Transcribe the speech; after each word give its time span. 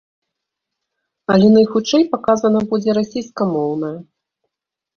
Але, 1.33 1.47
найхутчэй, 1.59 2.03
паказана 2.15 2.59
будзе 2.73 2.99
расейскамоўная. 3.01 3.95